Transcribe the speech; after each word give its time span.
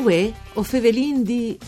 Uè, 0.00 0.32
o 0.54 0.62
fevelin 0.62 1.22
di... 1.22 1.58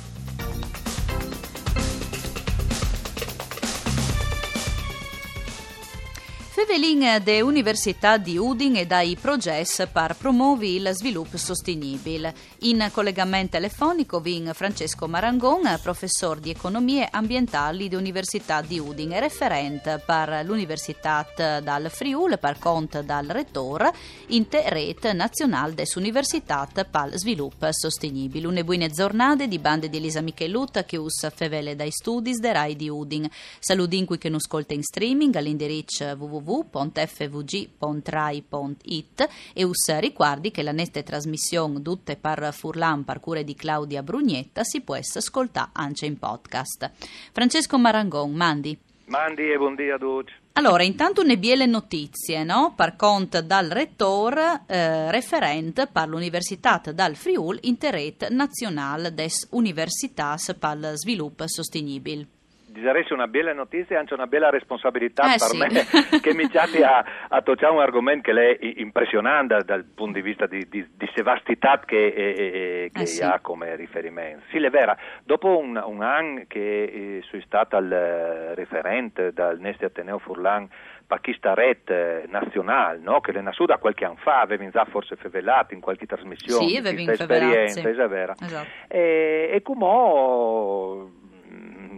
Fevelin 6.54 7.18
de 7.24 7.40
Università 7.40 8.18
di 8.18 8.36
Udin 8.36 8.76
e 8.76 8.84
dai 8.84 9.16
progetti 9.18 9.86
per 9.90 10.14
promuovere 10.18 10.90
il 10.90 10.90
sviluppo 10.92 11.38
sostenibile. 11.38 12.34
In 12.60 12.90
collegamento 12.92 13.52
telefonico 13.52 14.20
vin 14.20 14.50
Francesco 14.52 15.08
Marangon, 15.08 15.78
professore 15.82 16.40
di 16.40 16.50
economie 16.50 17.08
ambientali 17.10 17.88
dell'Università 17.88 18.60
di 18.60 18.78
Udin 18.78 19.12
e 19.12 19.20
referente 19.20 20.02
per 20.04 20.42
l'Università 20.44 21.26
dal 21.34 21.88
Friul 21.90 22.38
per 22.38 22.58
conto 22.58 23.00
dal 23.00 23.28
rettore 23.28 23.90
in 24.28 24.44
rete 24.50 25.14
nazionale 25.14 25.72
des 25.72 25.94
Università 25.94 26.68
il 26.70 27.12
sviluppo 27.18 27.66
sostenibile. 27.70 28.46
Une 28.46 28.62
buone 28.62 28.90
giornate 28.90 29.48
di 29.48 29.58
bande 29.58 29.88
di 29.88 29.96
Elisa 29.96 30.20
Michelut 30.20 30.84
che 30.84 30.98
us 30.98 31.32
fevele 31.34 31.74
dai 31.76 31.90
studi 31.90 32.38
de 32.38 32.52
Rai 32.52 32.76
di 32.76 32.90
Udin. 32.90 33.26
Saludin 33.58 34.04
qui 34.04 34.18
che 34.18 34.28
non 34.28 34.36
ascolta 34.36 34.74
in 34.74 34.82
streaming 34.82 35.34
all'indirizzo 35.34 36.04
www 36.04 36.40
www.fvg.rai.it 36.42 39.28
e 39.54 39.64
us 39.64 39.98
ricordi 39.98 40.50
che 40.50 40.62
la 40.62 40.72
nette 40.72 41.02
trasmissione 41.02 41.82
tutte 41.82 42.16
par 42.16 42.52
Furlan 42.52 43.04
par 43.04 43.20
cure 43.20 43.44
di 43.44 43.54
Claudia 43.54 44.02
Brugnetta 44.02 44.64
si 44.64 44.80
può 44.80 44.96
ascoltare 44.96 45.70
anche 45.72 46.06
in 46.06 46.18
podcast. 46.18 46.90
Francesco 47.32 47.78
Marangon, 47.78 48.32
mandi. 48.32 48.76
Mandi 49.06 49.50
e 49.50 49.56
buongiorno 49.56 49.94
a 49.94 49.98
tutti. 49.98 50.32
Allora, 50.54 50.82
intanto 50.82 51.22
ne 51.22 51.38
biele 51.38 51.64
notizie, 51.64 52.44
no? 52.44 52.74
Par 52.76 52.94
conto 52.96 53.40
dal 53.40 53.68
rettore 53.68 54.64
eh, 54.66 55.10
referente 55.10 55.86
per 55.86 56.08
l'Università 56.08 56.82
dal 56.92 57.16
Friul 57.16 57.58
Interret 57.62 58.28
Nazionale 58.28 59.14
des 59.14 59.46
Universitats 59.50 60.54
per 60.58 60.78
lo 60.78 60.96
Sviluppo 60.96 61.46
Sostenibile 61.46 62.26
disaresse 62.72 63.12
una 63.12 63.28
bella 63.28 63.52
notizia 63.52 63.96
e 63.96 63.98
anche 63.98 64.14
una 64.14 64.26
bella 64.26 64.50
responsabilità 64.50 65.34
eh, 65.34 65.38
per 65.38 65.48
sì. 65.48 65.58
me 65.58 66.20
che 66.20 66.34
mi 66.34 66.48
chiati 66.48 66.82
a, 66.82 67.04
a 67.28 67.42
toccare 67.42 67.72
un 67.72 67.80
argomento 67.80 68.32
che 68.32 68.56
è 68.56 68.72
impressionante 68.80 69.62
dal 69.64 69.84
punto 69.84 70.14
di 70.14 70.22
vista 70.22 70.46
di, 70.46 70.66
di, 70.68 70.84
di 70.94 71.10
sevastità 71.14 71.80
che, 71.84 72.06
eh, 72.06 72.90
che 72.92 73.02
eh, 73.02 73.06
sì. 73.06 73.22
ha 73.22 73.38
come 73.40 73.76
riferimento. 73.76 74.44
Sì, 74.50 74.56
è 74.56 74.70
vera, 74.70 74.96
dopo 75.22 75.58
un, 75.58 75.80
un 75.84 76.02
anno 76.02 76.42
che 76.48 76.82
eh, 76.82 77.22
sono 77.28 77.42
stato 77.42 77.76
il 77.76 77.92
eh, 77.92 78.54
referente 78.54 79.32
dal 79.32 79.58
Nesti 79.58 79.84
Ateneo 79.84 80.18
Furlan 80.18 80.68
Pakistaret 81.06 81.90
eh, 81.90 82.24
nazionale, 82.28 82.98
no? 82.98 83.20
che 83.20 83.32
nasù 83.40 83.66
da 83.66 83.76
qualche 83.76 84.06
anno 84.06 84.16
fa, 84.16 84.40
avevi 84.40 84.70
già 84.70 84.86
forse 84.86 85.16
fevelato 85.16 85.74
in 85.74 85.80
qualche 85.80 86.06
trasmissione, 86.06 86.66
Sì, 86.66 86.80
questa 86.80 87.12
esperienza, 87.12 87.80
sì. 87.80 87.86
è 87.86 88.08
vera. 88.08 88.34
Esatto. 88.40 88.68
E, 88.88 89.50
e 89.52 89.60
come 89.60 89.84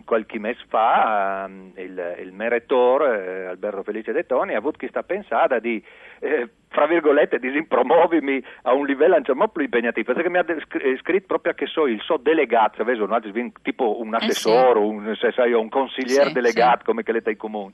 qualche 0.05 0.39
mese 0.39 0.63
fa 0.69 1.45
ehm, 1.47 1.73
il, 1.77 2.17
il 2.21 2.33
meretore 2.33 3.43
eh, 3.43 3.45
Alberto 3.47 3.83
Felice 3.83 4.13
De 4.13 4.27
Toni 4.27 4.55
ha 4.55 4.59
avuto 4.59 4.79
questa 4.79 5.03
pensata 5.03 5.59
di 5.59 5.83
eh, 6.21 6.49
fra 6.69 6.87
virgolette 6.87 7.39
disimpromuovermi 7.39 8.43
a 8.63 8.73
un 8.73 8.87
livello 8.87 9.17
diciamo, 9.19 9.49
più 9.49 9.63
impegnativo 9.63 10.13
perché 10.13 10.29
mi 10.31 10.39
ha 10.39 10.45
scr- 10.45 10.99
scritto 11.01 11.27
proprio 11.27 11.55
che 11.55 11.67
so 11.67 11.87
il 11.87 12.01
so 12.03 12.17
delegato 12.17 12.83
avevo 12.83 13.05
un 13.05 13.13
altro 13.13 13.31
svin- 13.31 13.53
tipo 13.63 14.01
un 14.01 14.15
Eh, 14.15 14.21
sì. 14.21 14.25
assessore 14.31 14.79
un, 14.79 15.15
se 15.17 15.33
sai, 15.33 15.53
un 15.53 15.69
consigliere 15.69 16.29
Sì, 16.29 16.33
delegato 16.35 16.79
sì. 16.79 16.85
come 16.85 17.03
che 17.03 17.13
l'età 17.13 17.31
in 17.31 17.37
comune 17.37 17.73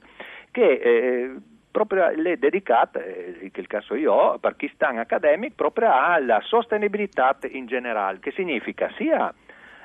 che 0.51 0.71
eh, 0.73 1.35
proprio 1.71 2.11
le 2.11 2.37
dedicate, 2.39 3.39
eh, 3.43 3.51
che 3.53 3.61
il 3.61 3.69
caso 3.69 3.95
io 3.95 4.13
ho, 4.13 4.39
per 4.39 4.57
chi 4.57 4.69
sta 4.75 4.91
in 4.91 4.99
accademic, 4.99 5.55
proprio 5.55 5.93
alla 5.95 6.41
sostenibilità 6.43 7.39
in 7.53 7.67
generale, 7.67 8.19
che 8.19 8.33
significa 8.33 8.91
sia 8.97 9.33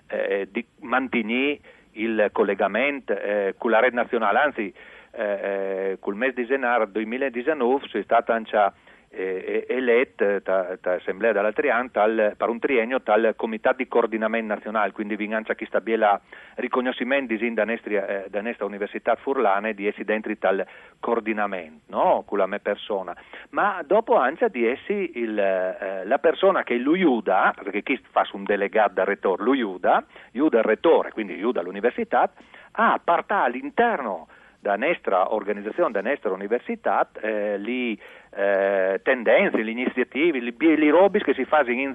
eh, 0.08 0.48
di 0.52 0.66
mantenere 0.80 1.60
il 1.96 2.30
collegamento 2.32 3.14
eh, 3.14 3.56
con 3.58 3.72
la 3.72 3.80
rete 3.80 3.96
nazionale, 3.96 4.40
anzi 4.40 4.74
eh, 5.12 5.24
eh, 5.24 5.98
col 6.00 6.16
mese 6.16 6.34
di 6.42 6.46
gennaio 6.46 6.86
2019 6.86 7.88
è 7.92 8.04
stata 8.04 8.34
anche 8.34 8.74
eh, 9.16 9.66
eletta 9.70 10.40
dall'Assemblea 10.40 11.32
dall'altro 11.32 11.72
anno 11.72 11.90
tal- 11.92 12.34
per 12.38 12.50
un 12.50 12.60
triennio 12.60 13.00
dal 13.04 13.34
Comitato 13.36 13.78
di 13.78 13.88
Coordinamento 13.88 14.54
Nazionale, 14.54 14.92
quindi 14.92 15.16
vi 15.16 15.34
anche 15.34 15.56
chi 15.56 15.66
stabila 15.66 16.20
riconoscimento 16.56 17.34
di 17.34 17.54
da 17.54 17.66
nostra, 17.66 18.26
eh, 18.26 18.30
da 18.30 18.66
Università 18.66 19.16
Furlane 19.16 19.74
di 19.74 19.88
essi 19.88 20.04
dentro 20.04 20.36
tal 20.38 20.66
coordinamento, 21.00 21.84
no? 21.88 22.24
con 22.26 22.38
la 22.38 22.48
mia 22.48 22.60
persona, 22.60 23.16
ma 23.50 23.82
dopo 23.86 24.16
anche 24.16 24.50
di 24.50 24.68
essi 24.68 25.12
il, 25.16 25.38
eh, 25.38 26.06
la 26.06 26.18
persona 26.20 26.64
che 26.64 26.78
lo 26.78 26.94
aiuta, 26.94 27.54
perché 27.56 27.84
chi 27.84 28.00
fa 28.12 28.28
un 28.34 28.44
delegato 28.44 28.94
da 28.94 29.04
rettore, 29.04 29.44
lo 29.44 29.52
aiuta, 29.52 30.04
aiuta 30.34 30.58
il 30.58 30.64
rettore, 30.64 31.12
quindi 31.12 31.34
aiuta 31.34 31.62
l'università, 31.62 32.32
a 32.78 33.00
partire 33.02 33.40
all'interno 33.40 34.28
da 34.66 34.76
nostra 34.78 35.32
organizzazione, 35.32 35.92
da 35.92 36.02
nostra 36.02 36.32
università, 36.32 37.08
eh, 37.22 37.56
le 37.60 37.96
eh, 38.32 39.00
tendenze, 39.04 39.62
le 39.62 39.70
iniziative, 39.70 40.40
le, 40.40 40.56
le 40.58 40.90
che 41.24 41.36
si 41.36 41.46
fanno 41.46 41.70
in 41.70 41.94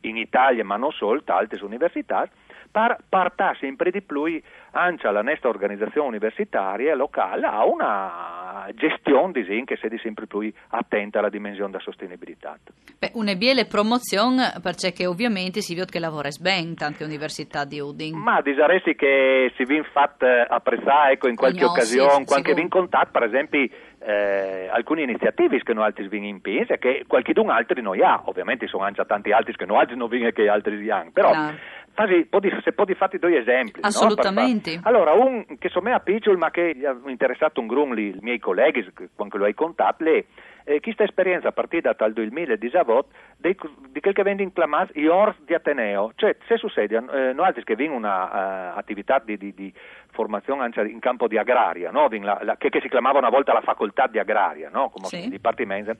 in 0.00 0.16
Italia, 0.16 0.64
ma 0.64 0.76
non 0.76 0.90
solo, 0.90 1.20
da 1.24 1.36
altre 1.36 1.62
università, 1.62 2.28
per 2.74 2.96
partire 3.08 3.56
sempre 3.60 3.92
di 3.92 4.02
più 4.02 4.40
anche 4.72 5.06
alla 5.06 5.22
nostra 5.22 5.48
organizzazione 5.48 6.08
universitaria 6.08 6.96
locale 6.96 7.46
a 7.46 7.64
una 7.64 8.68
gestione 8.74 9.30
di 9.30 9.64
che 9.64 9.76
sia 9.76 9.88
sempre 10.02 10.26
più 10.26 10.52
attenta 10.70 11.20
alla 11.20 11.28
dimensione 11.28 11.70
della 11.70 11.82
sostenibilità. 11.82 12.56
Beh, 12.98 13.12
una 13.14 13.36
biele 13.36 13.66
promozione 13.66 14.54
perché 14.60 15.06
ovviamente 15.06 15.60
si 15.60 15.76
vede 15.76 15.92
che 15.92 16.00
lavora 16.00 16.28
bene 16.40 16.74
tante 16.74 17.04
università 17.04 17.64
di 17.64 17.78
Udin. 17.78 18.18
Ma 18.18 18.40
disaresti 18.40 18.96
che 18.96 19.52
si 19.56 19.64
vin 19.64 19.84
fatto 19.92 20.26
apprezzare 20.26 21.12
ecco, 21.12 21.28
in 21.28 21.36
qualche 21.36 21.64
Cognosci, 21.64 21.98
occasione, 21.98 22.24
qualche 22.24 22.54
vin 22.54 22.68
contatto, 22.68 23.10
per 23.12 23.22
esempio 23.22 23.68
eh, 24.00 24.68
alcune 24.70 25.02
iniziative 25.02 25.62
che 25.62 25.72
noi 25.72 25.84
altri 25.84 26.08
vin 26.08 26.24
in 26.24 26.40
pesa, 26.40 26.76
che 26.76 27.04
qualcuno 27.06 27.52
altri 27.52 27.80
noi 27.80 28.02
ha, 28.02 28.22
ovviamente 28.24 28.66
sono 28.66 28.82
anche 28.82 29.04
tanti 29.06 29.30
altri 29.30 29.54
che 29.54 29.64
noi 29.64 29.78
altri 29.78 29.96
non 29.96 30.08
vin 30.08 30.26
e 30.26 30.32
che 30.32 30.48
altri 30.48 30.90
hanno, 30.90 31.10
però 31.12 31.30
Claro. 31.30 31.56
Fasi, 31.94 32.26
può 32.26 32.38
di- 32.40 32.52
se 32.62 32.72
può 32.72 32.84
di 32.84 32.94
fatti 32.94 33.18
due 33.18 33.38
esempi. 33.38 33.80
no? 33.80 33.86
Assolutamente. 33.88 34.72
Far- 34.74 34.86
Allora, 34.86 35.12
un 35.12 35.44
che 35.58 35.68
so 35.68 35.80
me 35.80 35.92
a 35.92 36.00
piccolo, 36.00 36.36
ma 36.36 36.50
che 36.50 36.74
gli 36.76 36.84
ha 36.84 36.94
interessato 37.06 37.60
un 37.60 37.66
grum, 37.66 37.96
i 37.98 38.16
miei 38.20 38.38
colleghi, 38.38 38.86
quando 39.14 39.36
lo 39.38 39.44
hai 39.44 39.54
contato, 39.54 40.04
le, 40.04 40.26
eh, 40.64 40.80
questa 40.80 41.04
esperienza 41.04 41.48
a 41.48 41.52
partire 41.52 41.94
dal 41.96 42.12
2018 42.12 43.08
dei- 43.36 43.56
di 43.90 44.00
quel 44.00 44.14
che 44.14 44.22
vende 44.22 44.42
in 44.42 44.52
clamas 44.52 44.88
i 44.94 45.06
ORS 45.06 45.36
di 45.44 45.54
Ateneo, 45.54 46.12
cioè 46.16 46.36
se 46.46 46.56
succede, 46.56 46.96
eh, 46.96 47.32
noi 47.32 47.46
altri 47.46 47.64
che 47.64 47.76
vengono 47.76 47.98
una 47.98 48.72
eh, 48.74 48.78
attività 48.78 49.20
di, 49.24 49.36
di- 49.36 49.54
di 49.54 49.72
formazione 50.12 50.62
anche 50.62 50.80
in 50.82 51.00
campo 51.00 51.26
di 51.28 51.36
agraria, 51.38 51.90
no? 51.90 52.08
La- 52.10 52.38
la- 52.42 52.56
che, 52.56 52.68
che 52.70 52.80
si 52.80 52.88
chiamava 52.88 53.18
una 53.18 53.28
volta 53.30 53.52
la 53.52 53.60
facoltà 53.60 54.06
di 54.06 54.18
agraria, 54.18 54.70
no? 54.70 54.88
come 54.90 55.06
Sì. 55.06 55.28
dipartimento, 55.28 55.96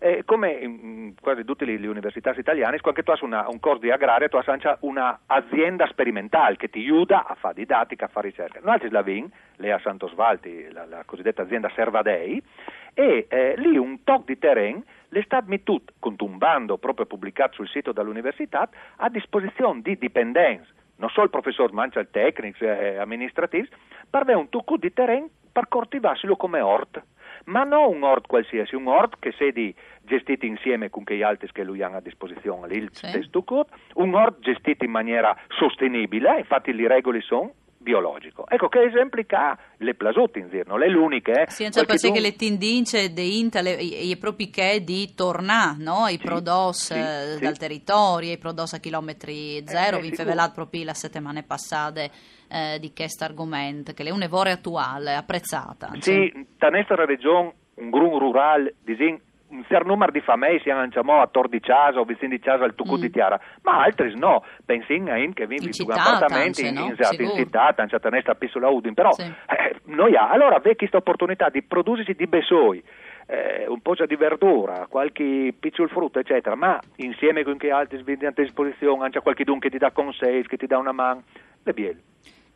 eh, 0.00 0.22
come 0.24 0.50
in, 0.52 0.78
in 0.82 1.14
quasi 1.20 1.44
tutte 1.44 1.64
le, 1.64 1.76
le 1.78 1.86
università 1.88 2.32
italiane, 2.36 2.80
quando 2.80 3.02
tu 3.02 3.10
hai 3.10 3.18
una- 3.22 3.48
un 3.48 3.60
corso 3.60 3.80
di 3.82 3.90
agraria, 3.90 4.28
tu 4.28 4.36
hai 4.36 4.44
un'azienda 4.80 5.86
sperimentale 5.88 6.56
che 6.56 6.68
ti 6.70 6.78
aiuta 6.80 7.26
a 7.26 7.34
fare 7.34 7.54
didattica, 7.54 8.06
a 8.06 8.08
fare 8.08 8.28
ricerca. 8.28 8.60
Noi 8.62 8.74
altri 8.74 8.90
la 8.90 9.02
VIN, 9.02 9.28
lei 9.56 9.70
a 9.70 9.78
Sant'Osvaldi, 9.82 10.68
la, 10.72 10.86
la 10.86 11.02
cosiddetta 11.04 11.42
azienda 11.42 11.70
Servadei, 11.74 12.42
e 12.98 13.26
eh, 13.28 13.54
lì 13.58 13.76
un 13.76 14.02
talk 14.02 14.24
di 14.24 14.36
terreno 14.40 14.82
le 15.10 15.22
sta 15.22 15.40
tutto, 15.62 15.92
con 16.00 16.16
un 16.18 16.36
bando 16.36 16.78
proprio 16.78 17.06
pubblicato 17.06 17.54
sul 17.54 17.68
sito 17.68 17.92
dell'università, 17.92 18.68
a 18.96 19.08
disposizione 19.08 19.82
di 19.82 19.96
dipendenze, 19.96 20.74
non 20.96 21.08
solo 21.10 21.26
il 21.26 21.30
professor, 21.30 21.72
ma 21.72 21.84
anche 21.84 22.00
il 22.00 22.08
tecnico 22.10 22.64
e 22.64 22.96
amministrativo, 22.96 23.68
per 24.10 24.22
avere 24.22 24.38
un 24.38 24.48
tocco 24.48 24.76
di 24.76 24.92
terreno 24.92 25.28
per 25.52 25.68
coltivarselo 25.68 26.34
come 26.34 26.60
ort. 26.60 27.00
Ma 27.44 27.62
non 27.62 27.94
un 27.94 28.02
ort 28.02 28.26
qualsiasi, 28.26 28.74
un 28.74 28.88
ort 28.88 29.14
che 29.20 29.30
sia 29.30 29.52
di 29.52 29.72
gestito 30.02 30.44
insieme 30.44 30.90
con 30.90 31.04
gli 31.06 31.22
altri 31.22 31.48
che 31.52 31.62
lui 31.62 31.80
ha 31.82 31.94
a 31.94 32.00
disposizione, 32.00 32.66
lì 32.66 32.78
il 32.78 32.88
Sì. 32.90 33.06
un 33.94 34.12
ort 34.12 34.40
gestito 34.40 34.84
in 34.84 34.90
maniera 34.90 35.36
sostenibile, 35.56 36.38
infatti 36.38 36.72
le 36.72 36.88
regole 36.88 37.20
sono 37.20 37.52
biologico. 37.88 38.46
Ecco 38.48 38.68
che 38.68 38.82
esempi 38.82 39.24
ha 39.30 39.56
le 39.78 39.94
plasutte 39.94 40.38
in 40.38 40.50
giro, 40.50 40.64
non 40.68 40.82
è 40.82 40.88
l'unica. 40.88 41.32
Eh. 41.32 41.50
Sì, 41.50 41.64
anche 41.64 41.84
perché 41.86 42.08
Qualchedun- 42.10 42.22
le 42.22 42.36
tendince 42.36 43.12
di 43.14 43.38
Intel 43.38 43.66
e 43.66 44.16
proprio 44.20 44.48
che 44.50 44.84
di 44.84 45.14
tornare 45.14 45.76
no? 45.78 46.04
ai 46.04 46.18
Sì, 46.18 46.24
prodotti 46.24 46.92
eh, 46.94 47.34
sì. 47.36 47.40
dal 47.40 47.56
territorio, 47.56 48.30
ai 48.30 48.36
prodotti 48.38 48.74
a 48.74 48.78
chilometri 48.78 49.62
zero, 49.66 49.96
Eh, 49.96 50.00
vi 50.00 50.08
sicuro. 50.08 50.22
fevelato 50.24 50.52
proprio 50.52 50.84
la 50.84 50.92
settimana 50.94 51.42
passate 51.42 52.10
eh, 52.50 52.78
di 52.78 52.92
questo 52.94 53.24
argomento, 53.24 53.92
che 53.94 54.02
è 54.04 54.10
un'evore 54.10 54.50
attuale, 54.52 55.14
apprezzata. 55.14 55.90
Sì, 56.00 56.30
da 56.58 56.68
nostra 56.68 57.04
regione, 57.06 57.52
un 57.76 57.88
grum 57.90 58.18
rural, 58.18 58.70
disin, 58.82 59.18
un 59.50 59.64
certo 59.68 59.86
numero 59.86 60.12
di 60.12 60.20
famiglie 60.20 60.60
si 60.60 60.70
hanno 60.70 60.88
a 61.20 61.26
Tor 61.26 61.48
di 61.48 61.60
Casa 61.60 62.00
o 62.00 62.04
vicino 62.04 62.30
di 62.30 62.38
Casa 62.38 62.64
al 62.64 62.74
Tucu 62.74 62.96
Mm. 62.96 63.00
di 63.00 63.10
Tiara, 63.10 63.40
ma 63.62 63.82
altri 63.82 64.12
no. 64.18 64.44
Pensin 64.64 65.08
a 65.10 65.18
in 65.18 65.32
che 65.32 65.46
vivi 65.46 65.62
In 65.62 65.66
in 65.68 65.72
città, 65.72 65.94
appartamenti 65.94 66.66
in, 66.66 66.74
no? 66.74 66.84
in, 66.86 66.92
esatto, 66.98 67.22
in 67.22 67.30
città, 67.34 67.72
tanto 67.74 67.96
a 67.96 68.08
nostra 68.10 68.34
piccola 68.34 68.68
Udin, 68.68 68.94
però 68.94 69.12
Sì. 69.12 69.22
eh, 69.22 69.76
noi 69.84 70.14
ha, 70.16 70.28
allora 70.30 70.58
vedi 70.58 70.76
questa 70.76 70.98
opportunità 70.98 71.48
di 71.48 71.62
prodursi 71.62 72.12
di 72.12 72.26
besoi 72.26 72.82
eh, 73.30 73.66
un 73.68 73.80
po' 73.80 73.94
di 74.06 74.16
verdura, 74.16 74.86
qualche 74.88 75.52
piccolo 75.58 75.88
frutto, 75.88 76.18
eccetera, 76.18 76.54
ma 76.54 76.78
insieme 76.96 77.42
con 77.42 77.58
che 77.58 77.70
altri 77.70 77.98
sventi 77.98 78.24
a 78.24 78.32
disposizione, 78.34 79.04
anche 79.04 79.20
qualche 79.20 79.44
che 79.44 79.70
ti 79.70 79.78
dà 79.78 79.90
consigli, 79.90 80.46
che 80.46 80.56
ti 80.56 80.66
dà 80.66 80.78
una 80.78 80.92
mano, 80.92 81.22
le 81.62 81.72
biel 81.74 82.00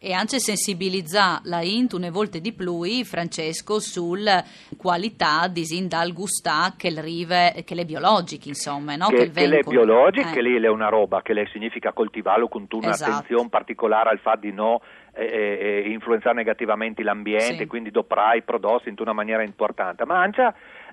e 0.05 0.13
anche 0.13 0.41
sensibilizza 0.41 1.41
la 1.45 1.63
int 1.63 1.93
une 1.93 2.11
volte 2.11 2.41
di 2.41 2.53
più 2.53 2.83
Francesco 3.05 3.79
sul 3.79 4.29
qualità 4.77 5.47
di 5.47 5.65
sin 5.65 5.87
dal 5.87 6.13
gustà 6.13 6.75
che 6.77 6.91
le 6.91 7.01
rive 7.01 7.63
che 7.65 7.77
le 7.77 7.85
biologiche 7.85 8.49
insomma 8.49 8.97
no? 8.97 9.07
che, 9.07 9.31
che, 9.31 9.31
che 9.31 9.47
le 9.47 9.63
biologiche 9.65 10.31
eh. 10.31 10.33
che 10.33 10.43
lì 10.43 10.61
è 10.61 10.69
una 10.69 10.89
roba 10.89 11.23
che 11.23 11.33
le 11.33 11.47
significa 11.53 11.93
coltivarlo 11.93 12.49
con 12.49 12.67
un'attenzione 12.69 13.23
esatto. 13.25 13.49
particolare 13.49 14.11
al 14.11 14.19
fatto 14.19 14.41
di 14.41 14.53
no 14.53 14.81
eh, 15.15 15.85
eh, 15.85 15.91
influenzare 15.91 16.35
negativamente 16.35 17.05
l'ambiente 17.05 17.59
sì. 17.59 17.67
quindi 17.67 17.93
doprai 17.93 18.39
i 18.39 18.43
prodotti 18.43 18.89
in 18.89 18.97
una 18.99 19.13
maniera 19.13 19.45
importante 19.45 20.05
ma 20.05 20.21
anche 20.21 20.53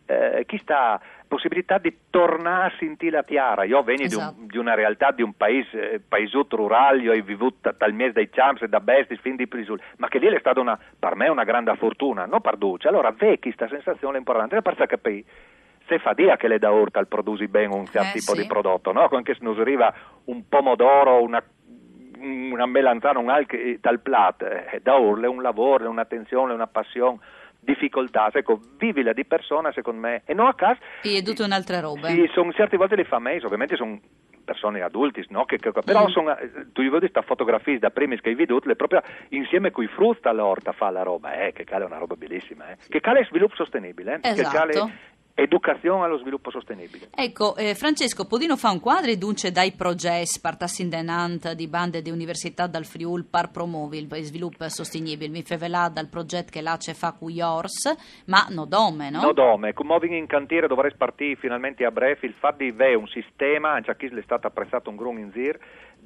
eh, 0.09 0.43
chi 0.47 0.57
sta 0.57 0.99
possibilità 1.27 1.77
di 1.77 1.95
tornare 2.09 2.73
a 2.73 2.75
sentire 2.79 3.17
la 3.17 3.23
piara. 3.23 3.63
Io 3.63 3.83
vengo 3.83 4.03
esatto. 4.03 4.33
di, 4.33 4.39
un, 4.41 4.47
di, 4.47 4.57
una 4.57 4.73
realtà, 4.73 5.11
di 5.11 5.21
un 5.21 5.33
paese, 5.33 5.91
eh, 5.91 5.99
paesotto 5.99 6.55
rurale, 6.55 7.03
io 7.03 7.13
ho 7.13 7.21
vissuto 7.21 7.71
dal 7.77 7.93
mese 7.93 8.13
dei 8.13 8.29
champs 8.29 8.63
e 8.63 8.67
da 8.67 8.79
bestie 8.79 9.17
fin 9.17 9.35
di 9.35 9.47
Prisul, 9.47 9.79
ma 9.97 10.07
che 10.07 10.17
lì 10.17 10.27
è 10.27 10.39
stata 10.39 10.59
una, 10.59 10.77
per 10.97 11.15
me 11.15 11.27
una 11.29 11.43
grande 11.43 11.75
fortuna, 11.75 12.25
non 12.25 12.41
per 12.41 12.57
duce. 12.57 12.87
Allora, 12.87 13.11
vecchi 13.11 13.53
questa 13.53 13.67
sensazione 13.67 14.17
importante, 14.17 14.61
per 14.61 14.75
capire 14.87 15.23
se 15.85 15.99
fa 15.99 16.13
dia 16.13 16.37
che 16.37 16.47
le 16.47 16.59
da 16.59 16.71
orta 16.71 16.99
al 16.99 17.07
produci 17.07 17.47
bene 17.47 17.73
un 17.73 17.85
certo 17.85 18.17
eh, 18.17 18.19
tipo 18.19 18.33
sì. 18.33 18.41
di 18.41 18.47
prodotto, 18.47 18.91
no? 18.91 19.07
Anche 19.11 19.33
se 19.33 19.39
non 19.41 19.59
arriva 19.59 19.93
un 20.25 20.47
pomodoro, 20.47 21.21
una 21.21 21.43
una 22.21 22.65
melanzana, 22.65 23.17
un 23.17 23.29
alche 23.29 23.77
dal 23.79 24.01
plat, 24.01 24.41
eh, 24.41 24.81
da 24.83 24.95
urle, 24.95 25.27
un 25.27 25.41
lavoro, 25.41 25.89
un'attenzione, 25.89 26.51
una 26.51 26.67
passione 26.67 27.19
difficoltà, 27.59 28.29
ecco, 28.33 28.59
vivila 28.77 29.13
di 29.13 29.25
persona 29.25 29.71
secondo 29.71 30.01
me 30.01 30.21
e 30.25 30.33
non 30.33 30.47
a 30.47 30.53
caso. 30.53 30.79
Sì, 31.01 31.17
è 31.17 31.23
tutta 31.23 31.43
un'altra 31.43 31.79
roba. 31.79 32.07
Sì, 32.07 32.29
sono 32.33 32.51
certe 32.53 32.77
volte 32.77 32.95
le 32.95 33.05
fa 33.05 33.19
me, 33.19 33.39
ovviamente 33.43 33.75
sono 33.75 33.99
persone 34.49 34.81
adulti, 34.81 35.23
no? 35.29 35.45
che, 35.45 35.57
che, 35.57 35.71
però 35.71 36.05
mm. 36.05 36.09
sono, 36.09 36.35
tu 36.73 36.81
vedi 36.81 36.97
questa 36.97 37.21
fotografia 37.21 37.77
da 37.77 37.91
prima 37.91 38.15
che 38.15 38.29
hai 38.29 38.35
veduto, 38.35 38.73
proprio 38.75 39.03
insieme 39.29 39.69
con 39.69 39.83
i 39.83 39.87
frutti 39.87 40.27
all'orta 40.27 40.71
fa 40.71 40.89
la 40.89 41.03
roba, 41.03 41.33
eh, 41.33 41.51
che 41.51 41.63
cale 41.63 41.83
è 41.83 41.87
una 41.87 41.99
roba 41.99 42.15
bellissima, 42.15 42.71
eh. 42.71 42.77
che 42.87 42.99
cale 42.99 43.19
è 43.19 43.25
sviluppo 43.25 43.53
sostenibile, 43.55 44.19
eh. 44.23 44.29
esatto. 44.29 44.49
che 44.49 44.55
cale 44.55 44.91
educazione 45.41 46.03
allo 46.05 46.17
sviluppo 46.17 46.51
sostenibile. 46.51 47.09
Ecco, 47.15 47.55
eh, 47.55 47.75
Francesco, 47.75 48.25
Podino 48.25 48.57
fa 48.57 48.71
un 48.71 48.79
quadro 48.79 49.13
dunque 49.15 49.51
dai 49.51 49.71
progetti 49.71 50.39
partassindenant 50.41 51.53
di 51.53 51.67
bande 51.67 52.01
di 52.01 52.09
università 52.09 52.67
dal 52.67 52.85
Friul 52.85 53.25
par 53.25 53.51
promuovi 53.51 53.97
il 53.97 54.23
sviluppo 54.23 54.67
sostenibile. 54.69 55.31
Mi 55.31 55.43
fevelà 55.43 55.89
dal 55.89 56.07
progetto 56.07 56.51
che 56.51 56.61
l'ACE 56.61 56.93
fa 56.93 57.13
con 57.13 57.29
Yours, 57.29 58.23
ma 58.25 58.47
no 58.49 58.65
dome, 58.65 59.09
no? 59.09 59.21
No 59.21 59.33
dome, 59.33 59.73
con 59.73 59.87
Moving 59.87 60.13
in 60.13 60.27
cantiere 60.27 60.67
dovrei 60.67 60.93
partire 60.95 61.35
finalmente 61.35 61.85
a 61.85 61.91
breve 61.91 62.27
il 62.27 62.35
fatto 62.37 62.63
di 62.63 62.69
avere 62.69 62.95
un 62.95 63.07
sistema, 63.07 63.71
anche 63.71 63.91
a 63.91 63.95
chi 63.95 64.07
è 64.07 64.21
stato 64.21 64.47
apprezzato 64.47 64.89
un 64.89 64.95
grun 64.95 65.19
in 65.19 65.31
zir, 65.31 65.59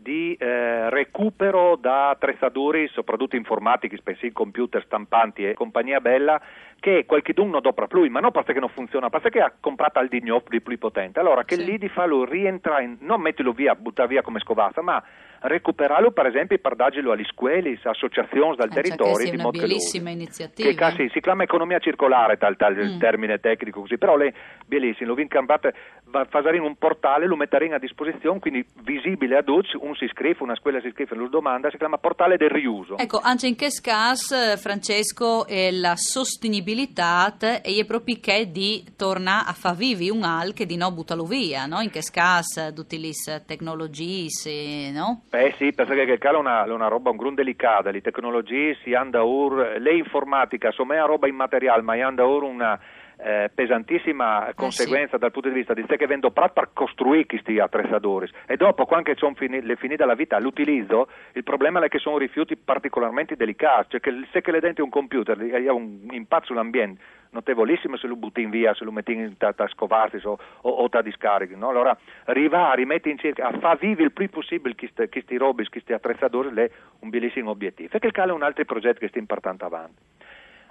di 0.03 0.35
eh, 0.35 0.89
recupero 0.91 1.75
da 1.77 2.09
attrezzatori, 2.09 2.87
soprattutto 2.89 3.35
informatici, 3.35 3.97
spesso 3.97 4.27
computer, 4.33 4.83
stampanti 4.85 5.47
e 5.47 5.55
compagnia 5.55 5.99
bella, 5.99 6.39
che 6.79 7.05
qualcuno 7.07 7.51
non 7.51 7.61
dopra 7.61 7.87
più, 7.87 8.07
ma 8.11 8.19
non 8.19 8.31
perché 8.31 8.59
non 8.59 8.69
funziona, 8.69 9.09
perché 9.09 9.39
ha 9.39 9.53
comprato 9.59 9.99
al 9.99 10.09
digno 10.09 10.43
di 10.47 10.61
più 10.61 10.77
potente. 10.77 11.19
Allora 11.19 11.45
che 11.45 11.55
sì. 11.55 11.63
lì 11.63 11.77
di 11.77 11.87
farlo 11.87 12.25
rientra 12.25 12.81
in, 12.81 12.97
non 12.99 13.21
mettilo 13.21 13.53
via, 13.53 13.73
butta 13.73 14.05
via 14.05 14.21
come 14.21 14.39
scovata, 14.39 14.81
ma 14.81 15.01
recuperarlo 15.43 16.11
per 16.11 16.27
esempio 16.27 16.57
per 16.57 16.75
darglielo 16.75 17.11
agli 17.11 17.25
scuoli, 17.25 17.79
associazioni 17.83 18.55
dal 18.55 18.69
eh, 18.69 18.73
territorio. 18.73 19.25
Cioè 19.25 19.35
è 19.35 19.39
una 19.39 19.49
bellissima 19.49 20.09
iniziativa. 20.09 20.69
Che 20.69 20.75
casi, 20.75 21.09
si 21.11 21.19
chiama 21.19 21.43
economia 21.43 21.79
circolare, 21.79 22.37
tal, 22.37 22.55
tal 22.55 22.75
mm. 22.75 22.99
termine 22.99 23.39
tecnico 23.39 23.81
così, 23.81 23.97
però 23.97 24.15
lei 24.15 24.33
bellissimo, 24.65 25.09
lo 25.09 25.15
vincambate, 25.15 25.73
va 26.05 26.21
a 26.29 26.49
un 26.61 26.75
portale, 26.75 27.25
lo 27.25 27.35
metteremo 27.35 27.75
a 27.75 27.79
disposizione, 27.79 28.39
quindi 28.39 28.65
visibile 28.83 29.37
ad 29.37 29.49
oggi, 29.49 29.77
un 29.79 29.95
si 29.95 30.05
iscrive, 30.05 30.37
una 30.39 30.55
scuola 30.55 30.79
si 30.79 30.87
iscrive, 30.87 31.15
lo 31.15 31.27
domanda, 31.27 31.69
si 31.69 31.77
chiama 31.77 31.97
portale 31.97 32.37
del 32.37 32.49
riuso. 32.49 32.97
Ecco, 32.97 33.19
anche 33.21 33.47
in 33.47 33.55
che 33.55 33.69
caso, 33.81 34.35
Francesco, 34.57 35.45
è 35.45 35.71
la 35.71 35.95
sostenibilità 35.95 37.35
e 37.61 37.79
è 37.79 37.85
proprio 37.85 38.17
che 38.21 38.49
di 38.51 38.83
tornare 38.95 39.45
a 39.47 39.53
far 39.53 39.75
vivi 39.75 40.09
un 40.09 40.23
al 40.23 40.53
che 40.53 40.65
di 40.65 40.77
no 40.77 40.91
buttalo 40.91 41.25
via, 41.25 41.65
no? 41.65 41.81
In 41.81 41.89
che 41.89 42.01
caso, 42.11 42.71
tutte 42.73 42.97
le 42.97 43.11
tecnologie, 43.45 44.91
no? 44.91 45.23
Beh 45.33 45.55
sì, 45.57 45.73
perché 45.73 46.05
che 46.05 46.13
è 46.13 46.29
una, 46.37 46.61
una 46.71 46.87
roba 46.87 47.09
un 47.09 47.17
grun 47.17 47.33
delicata, 47.33 47.89
le 47.89 48.01
tecnologie 48.01 48.77
si 48.83 48.93
hanno 48.93 49.25
ora, 49.25 49.79
le 49.79 49.95
informatica, 49.95 50.67
insomma 50.67 50.93
è 50.93 50.97
una 50.97 51.07
roba 51.07 51.27
immateriale, 51.27 51.81
ma 51.81 51.95
ora 52.23 52.45
una 52.45 52.79
eh, 53.23 53.49
pesantissima 53.53 54.51
conseguenza 54.53 55.15
eh 55.15 55.17
sì. 55.17 55.17
dal 55.19 55.31
punto 55.31 55.47
di 55.47 55.55
vista 55.55 55.73
di 55.73 55.85
che 55.85 56.07
vendo 56.07 56.31
per 56.31 56.69
costruire 56.73 57.25
questi 57.25 57.57
attrezzatori 57.59 58.29
e 58.45 58.57
dopo 58.57 58.85
quando 58.85 59.13
sono 59.15 59.33
fini, 59.35 59.61
le 59.61 59.75
finita 59.77 60.05
la 60.05 60.15
vita 60.15 60.39
l'utilizzo 60.39 61.07
il 61.33 61.43
problema 61.43 61.83
è 61.83 61.87
che 61.87 61.99
sono 61.99 62.17
rifiuti 62.17 62.57
particolarmente 62.57 63.35
delicati 63.35 63.91
cioè 63.91 63.99
che 64.01 64.27
se 64.31 64.41
che 64.41 64.51
le 64.51 64.59
denti 64.59 64.81
un 64.81 64.89
computer 64.89 65.37
ha 65.39 65.73
un 65.73 66.07
impatto 66.11 66.47
sull'ambiente 66.47 67.01
notevolissimo 67.29 67.97
se 67.97 68.07
lo 68.07 68.15
butti 68.15 68.41
in 68.41 68.49
via 68.49 68.73
se 68.73 68.83
lo 68.83 68.91
metti 68.91 69.13
in 69.13 69.37
ta, 69.37 69.53
ta 69.53 69.67
scovarsi 69.67 70.19
o, 70.25 70.37
o, 70.61 70.69
o 70.69 70.89
ta 70.89 71.01
discarichi 71.01 71.55
no? 71.55 71.69
allora 71.69 71.97
arriva 72.25 72.71
a 72.71 72.73
rimettere 72.73 73.11
in 73.11 73.19
cerca 73.19 73.47
a 73.47 73.57
far 73.57 73.77
vivere 73.77 74.03
il 74.03 74.11
più 74.11 74.29
possibile 74.29 74.75
questi 74.75 75.37
robi 75.37 75.67
questi 75.69 75.93
attrezzatori 75.93 76.49
è 76.55 76.69
un 76.99 77.09
bellissimo 77.09 77.51
obiettivo 77.51 77.89
e 77.95 77.99
che 77.99 78.09
è 78.09 78.31
un 78.31 78.43
altro 78.43 78.65
progetto 78.65 78.99
che 78.99 79.07
sta 79.07 79.19
importante 79.19 79.63
avanti 79.63 80.01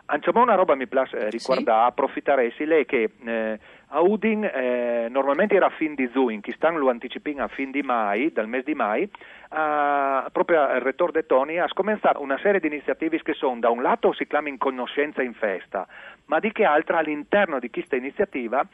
Anciamo 0.07 0.43
una 0.43 0.55
roba 0.55 0.75
mi 0.75 0.87
piace 0.89 1.17
eh, 1.17 1.31
riguarda, 1.31 1.83
sì. 1.83 1.89
approfittare 1.89 2.53
sì, 2.57 2.65
lei 2.65 2.85
che 2.85 3.11
eh, 3.25 3.59
a 3.95 4.01
Udin 4.01 4.45
eh, 4.45 5.07
normalmente 5.09 5.55
era 5.55 5.67
a 5.67 5.71
fin 5.71 5.95
di 5.95 6.09
Zuin, 6.13 6.41
chi 6.41 6.53
stanno 6.53 6.79
lo 6.79 6.91
anticipino 6.91 7.45
a 7.45 7.49
fin 7.49 7.71
di 7.71 7.83
mai, 7.83 8.33
dal 8.33 8.49
mese 8.49 8.65
di 8.65 8.75
mai, 8.75 9.09
a, 9.51 10.29
proprio 10.33 10.63
il 10.75 10.81
Rettor 10.81 11.13
de 11.13 11.25
Toni 11.25 11.59
ha 11.59 11.69
scominciato 11.69 12.21
una 12.21 12.39
serie 12.43 12.59
di 12.59 12.67
iniziative 12.67 13.23
che 13.23 13.33
sono 13.35 13.61
da 13.61 13.71
un 13.71 13.81
lato 13.81 14.13
si 14.13 14.27
chiama 14.27 14.49
in 14.49 14.59
conoscenza 14.59 15.23
in 15.23 15.35
festa, 15.35 15.87
ma 16.27 16.41
di 16.41 16.53
che 16.53 16.65
altra 16.65 16.99
all'interno 16.99 17.59
di 17.59 17.71
questa 17.71 17.97
iniziativa 17.97 18.67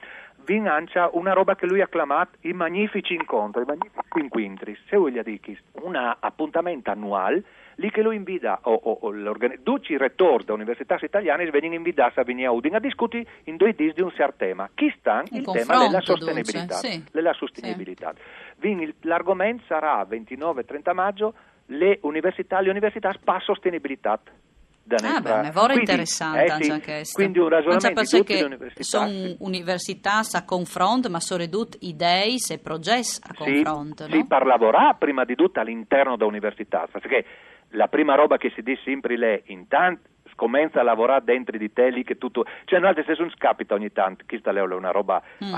vi 0.44 0.60
lancia 0.60 1.10
una 1.12 1.32
roba 1.32 1.56
che 1.56 1.66
lui 1.66 1.82
ha 1.82 1.88
chiamato 1.88 2.36
i 2.42 2.52
magnifici 2.52 3.14
incontri, 3.14 3.62
i 3.62 3.66
magnifici 3.66 4.18
inquintri, 4.20 4.78
se 4.88 4.96
voglia 4.96 5.22
dire 5.22 5.40
un 5.82 5.94
appuntamento 5.96 6.90
annuale 6.90 7.42
lì 7.78 7.90
che 7.90 8.02
lo 8.02 8.12
invita, 8.12 8.60
o, 8.62 8.72
o, 8.74 8.98
o 9.02 9.12
duci 9.62 9.96
rettori 9.96 10.44
da 10.44 10.52
università 10.52 10.98
italiane 11.00 11.48
vengono 11.50 11.74
invitati 11.74 12.18
a 12.18 12.24
venire 12.24 12.48
a 12.48 12.50
Udine 12.50 12.76
a 12.76 12.80
discutere 12.80 13.26
in 13.44 13.56
due 13.56 13.72
dis 13.72 13.94
di 13.94 14.02
un 14.02 14.12
certo 14.14 14.36
tema. 14.38 14.68
Chi 14.74 14.92
sta? 14.98 15.22
Il, 15.30 15.38
il 15.38 15.44
tema 15.44 15.78
della 15.78 16.00
sostenibilità. 16.00 16.74
Sì. 16.76 17.04
Della 17.10 17.32
sostenibilità. 17.32 18.12
Sì. 18.60 18.94
L'argomento 19.02 19.64
sarà 19.66 20.06
29-30 20.08 20.94
maggio 20.94 21.34
le 21.66 21.98
università, 22.02 22.60
le 22.60 22.70
università 22.70 23.12
spa 23.12 23.40
sostenibilità. 23.40 24.20
Ah, 24.90 25.20
beh, 25.20 25.48
è 25.48 25.52
quindi, 25.52 25.80
interessante 25.80 26.44
eh, 26.44 26.62
sì, 26.62 26.70
anche 26.70 26.92
questo. 26.92 27.14
Quindi 27.14 27.38
un 27.38 27.48
ragionamento 27.50 28.00
di 28.00 28.08
tutte 28.08 28.34
le 28.34 28.42
università. 28.44 28.82
Sono 28.82 29.34
università 29.40 30.20
a 30.32 30.44
confronto, 30.44 31.10
ma 31.10 31.20
sono 31.20 31.40
ridotte 31.42 31.76
idee 31.82 32.36
e 32.48 32.58
progetti 32.58 33.20
a 33.28 33.34
confronto. 33.34 34.04
Sì, 34.04 34.10
no? 34.10 34.16
sì, 34.16 34.26
per 34.26 34.46
lavorare 34.46 34.96
prima 34.98 35.24
di 35.26 35.34
tutto 35.34 35.60
all'interno 35.60 36.16
dell'università, 36.16 36.88
perché 36.90 37.24
la 37.70 37.88
prima 37.88 38.14
roba 38.14 38.36
che 38.36 38.50
si 38.54 38.62
dice 38.62 38.82
sempre 38.84 39.16
è 39.16 39.42
intanto 39.46 40.08
comincia 40.38 40.78
a 40.78 40.82
lavorare 40.84 41.24
dentro 41.24 41.58
di 41.58 41.72
te 41.72 41.90
lì 41.90 42.04
che 42.04 42.16
tutto 42.16 42.44
cioè 42.64 42.78
in 42.78 42.84
altri 42.84 43.02
senso 43.04 43.22
non 43.22 43.30
scapita 43.32 43.74
ogni 43.74 43.90
tanto 43.90 44.24
questa 44.24 44.52
è 44.52 44.60
una 44.62 44.92
roba 44.92 45.20
mm. 45.44 45.52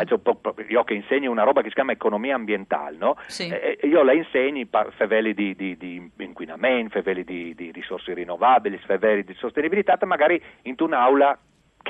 io 0.68 0.84
che 0.84 0.94
insegno 0.94 1.30
una 1.30 1.42
roba 1.42 1.60
che 1.60 1.68
si 1.68 1.74
chiama 1.74 1.92
economia 1.92 2.34
ambientale 2.34 2.96
no? 2.96 3.16
sì. 3.26 3.48
e 3.48 3.78
io 3.82 4.02
la 4.02 4.14
insegno 4.14 4.66
feveli 4.96 5.34
di, 5.34 5.54
di, 5.54 5.76
di 5.76 6.10
inquinamento 6.16 6.92
feveli 6.92 7.24
di, 7.24 7.54
di, 7.54 7.70
risorse 7.72 8.14
rinnovabili 8.14 8.78
feveli 8.78 9.22
di 9.22 9.34
sostenibilità 9.34 9.98
magari 10.06 10.42
in 10.62 10.74
un'aula 10.78 11.38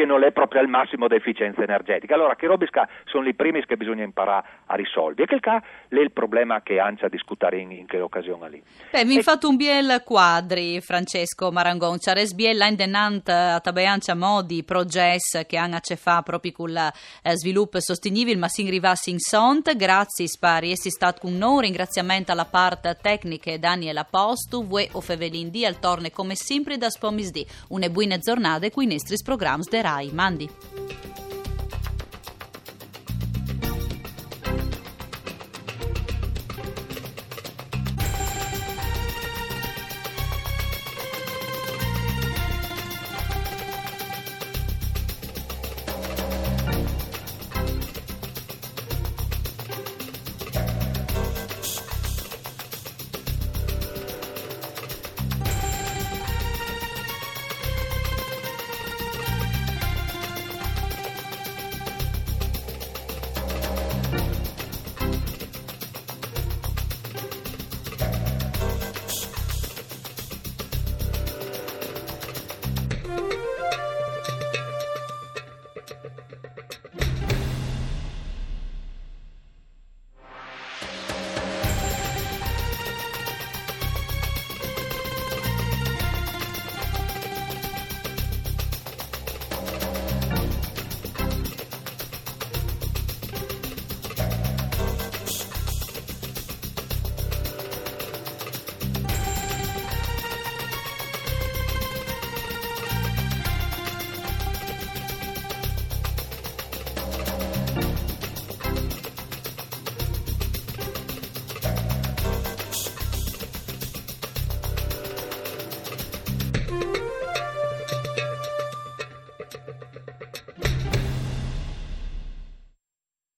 che 0.01 0.07
non 0.07 0.25
è 0.25 0.33
proprio 0.33 0.63
al 0.63 0.67
massimo 0.67 1.09
di 1.09 1.17
efficienza 1.17 1.63
energetica. 1.63 2.15
Allora, 2.15 2.35
che 2.35 2.47
robisca 2.47 2.89
sono 3.05 3.29
i 3.29 3.35
primi 3.35 3.63
che 3.67 3.77
bisogna 3.77 4.03
imparare 4.03 4.47
a 4.65 4.75
risolvere. 4.75 5.25
E 5.25 5.27
che 5.27 5.41
ca 5.41 5.63
è 5.89 5.95
il 5.97 6.11
problema 6.11 6.63
che 6.63 6.81
Ancia 6.81 7.07
discutere 7.09 7.59
in, 7.59 7.71
in 7.71 7.87
che 7.87 8.01
occasione 8.01 8.49
lì. 8.49 8.63
Beh, 8.91 9.05
mi 9.05 9.19
e... 9.19 9.23
fatto 9.23 9.51
un 9.51 9.57
biel 9.57 10.03
quadri, 10.03 10.81
Francesco 10.81 11.53
Marangon. 11.53 11.99
C'ares 11.99 12.33
biel 12.33 12.65
indenant 12.67 13.29
a 13.29 13.61
tabeancia 13.61 14.15
modi 14.15 14.65
progetti 14.65 15.45
che 15.47 15.59
hanno 15.59 15.77
a 15.77 15.81
che 15.81 15.97
fa 15.97 16.23
proprio 16.23 16.53
con 16.53 16.71
il 16.71 16.93
eh, 17.23 17.37
sviluppo 17.37 17.79
sostenibile, 17.79 18.39
ma 18.39 18.49
si 18.49 18.69
rivassi 18.71 19.11
in 19.11 19.19
sont. 19.19 19.77
Grazie, 19.77 20.29
spari, 20.29 20.71
essi 20.71 20.89
stato 20.89 21.21
con 21.21 21.37
noi. 21.37 21.65
Ringraziamento 21.65 22.33
alla 22.33 22.47
parte 22.47 22.97
tecnica 23.03 23.55
Daniela 23.59 24.05
Postu, 24.05 24.67
Vue 24.67 24.89
o 24.93 25.03
Fevelin 25.03 25.51
di 25.51 25.67
al 25.67 25.79
torne 25.79 26.11
come 26.11 26.37
sempre 26.37 26.79
da 26.79 26.89
Spomisdi. 26.89 27.47
Une 27.69 27.91
buone 27.91 28.19
giornate 28.19 28.71
qui 28.71 28.85
i 28.85 28.89
nostri 28.89 29.17
programmi 29.23 29.65
Rai. 29.91 30.11
Mandi. 30.13 30.49